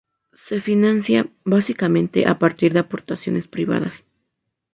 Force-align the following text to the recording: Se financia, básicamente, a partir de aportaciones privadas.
Se 0.33 0.59
financia, 0.59 1.29
básicamente, 1.43 2.25
a 2.27 2.39
partir 2.39 2.73
de 2.73 2.79
aportaciones 2.79 3.47
privadas. 3.47 4.03